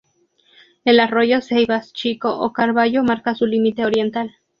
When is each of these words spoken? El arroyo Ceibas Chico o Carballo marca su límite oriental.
El 0.83 0.99
arroyo 0.99 1.41
Ceibas 1.41 1.93
Chico 1.93 2.39
o 2.39 2.53
Carballo 2.53 3.03
marca 3.03 3.35
su 3.35 3.45
límite 3.45 3.85
oriental. 3.85 4.35